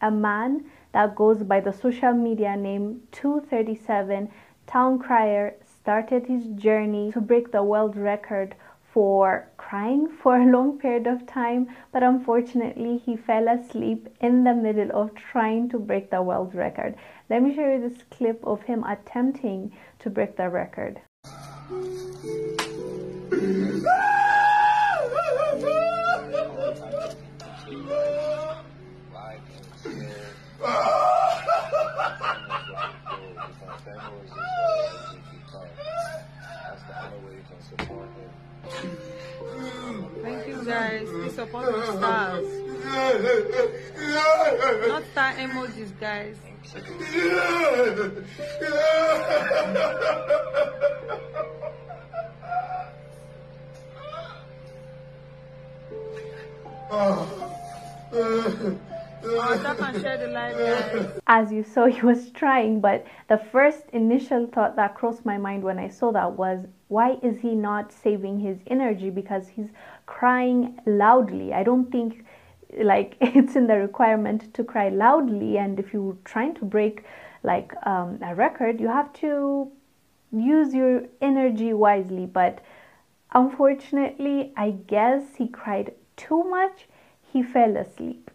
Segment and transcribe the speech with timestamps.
[0.00, 4.30] a man that goes by the social media name 237
[4.66, 8.56] Town Crier started his journey to break the world record
[8.92, 14.54] for crying for a long period of time, but unfortunately, he fell asleep in the
[14.54, 16.94] middle of trying to break the world record.
[17.28, 21.00] Let me show you this clip of him attempting to break the record.
[40.22, 41.08] Thank you guys.
[41.08, 42.46] Please support the stars.
[44.88, 46.36] Not star emojis, guys.
[59.62, 61.20] Tap and share the live, guys.
[61.26, 65.62] As you saw, he was trying, but the first initial thought that crossed my mind
[65.64, 69.10] when I saw that was, why is he not saving his energy?
[69.10, 69.70] Because he's
[70.06, 71.52] crying loudly.
[71.52, 72.24] I don't think
[72.78, 77.04] like it's in the requirement to cry loudly and if you're trying to break
[77.42, 79.70] like um, a record you have to
[80.32, 82.60] use your energy wisely but
[83.32, 86.86] unfortunately i guess he cried too much
[87.32, 88.30] he fell asleep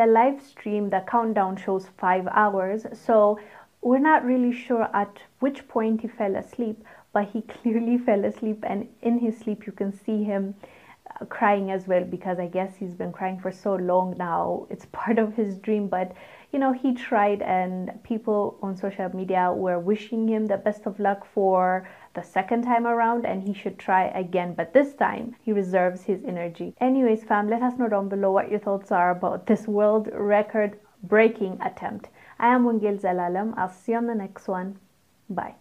[0.00, 3.38] the live stream the countdown shows five hours so
[3.82, 8.64] we're not really sure at which point he fell asleep but he clearly fell asleep
[8.66, 10.54] and in his sleep you can see him
[11.28, 14.66] crying as well because i guess he's been crying for so long now.
[14.70, 16.12] It's part of his dream but
[16.52, 20.98] you know he tried and people on social media were wishing him the best of
[20.98, 24.54] luck for the second time around and he should try again.
[24.54, 26.74] But this time he reserves his energy.
[26.80, 30.78] Anyways fam let us know down below what your thoughts are about this world record
[31.02, 32.08] breaking attempt.
[32.38, 33.54] I am Wongel Zelalem.
[33.56, 34.78] I'll see you on the next one.
[35.28, 35.54] Bye